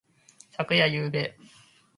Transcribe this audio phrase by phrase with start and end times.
[0.57, 0.87] 昨夜。
[0.89, 1.37] ゆうべ。